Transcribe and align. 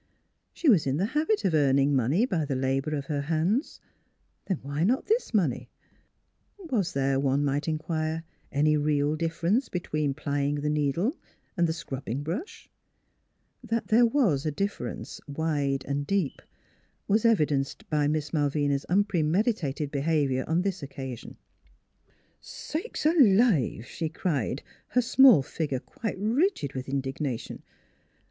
She 0.51 0.67
was 0.67 0.87
in 0.87 0.97
the 0.97 1.05
habit 1.13 1.45
of 1.45 1.53
earning 1.53 1.95
money 1.95 2.25
by 2.25 2.43
the 2.45 2.55
labor 2.55 2.95
of 2.95 3.05
her 3.05 3.21
hands; 3.21 3.79
then 4.47 4.57
why 4.63 4.83
not 4.83 5.05
this 5.05 5.31
money? 5.31 5.69
Was 6.57 6.93
there, 6.93 7.19
one 7.19 7.45
might 7.45 7.67
inquire, 7.67 8.23
any 8.51 8.75
real 8.77 9.15
difference 9.15 9.69
between 9.69 10.15
plying 10.15 10.55
the 10.55 10.71
needle 10.71 11.19
and 11.55 11.67
the 11.67 11.71
scrubbing 11.73 12.23
brush? 12.23 12.67
That 13.63 13.89
there 13.89 14.07
was 14.07 14.43
a 14.43 14.49
difference, 14.51 15.21
wide 15.27 15.85
and 15.87 16.07
deep, 16.07 16.41
was 17.07 17.23
evidenced 17.23 17.87
by 17.91 18.07
Miss 18.07 18.33
Malvina's 18.33 18.85
unpremeditated 18.85 19.91
behavior 19.91 20.43
on 20.47 20.63
this 20.63 20.81
occasion." 20.81 21.37
Sakes 22.41 23.05
alive!" 23.05 23.85
she 23.85 24.09
cried, 24.09 24.63
her 24.87 25.01
small 25.03 25.43
figure 25.43 25.79
quite 25.79 26.17
rigid 26.17 26.73
with 26.73 26.89
indignation. 26.89 27.61